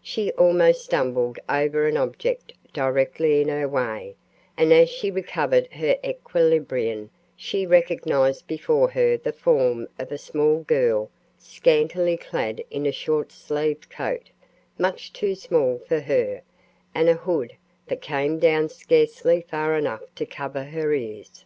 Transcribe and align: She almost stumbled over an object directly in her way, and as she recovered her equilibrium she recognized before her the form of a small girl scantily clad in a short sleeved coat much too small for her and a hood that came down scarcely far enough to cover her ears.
She 0.00 0.30
almost 0.34 0.84
stumbled 0.84 1.40
over 1.48 1.88
an 1.88 1.96
object 1.96 2.52
directly 2.72 3.40
in 3.40 3.48
her 3.48 3.66
way, 3.66 4.14
and 4.56 4.72
as 4.72 4.88
she 4.88 5.10
recovered 5.10 5.66
her 5.72 5.98
equilibrium 6.04 7.10
she 7.34 7.66
recognized 7.66 8.46
before 8.46 8.90
her 8.92 9.16
the 9.16 9.32
form 9.32 9.88
of 9.98 10.12
a 10.12 10.18
small 10.18 10.60
girl 10.62 11.10
scantily 11.36 12.16
clad 12.16 12.62
in 12.70 12.86
a 12.86 12.92
short 12.92 13.32
sleeved 13.32 13.90
coat 13.90 14.30
much 14.78 15.12
too 15.12 15.34
small 15.34 15.80
for 15.88 15.98
her 15.98 16.42
and 16.94 17.08
a 17.08 17.14
hood 17.14 17.54
that 17.88 18.00
came 18.00 18.38
down 18.38 18.68
scarcely 18.68 19.40
far 19.50 19.76
enough 19.76 20.04
to 20.14 20.24
cover 20.24 20.62
her 20.62 20.92
ears. 20.94 21.44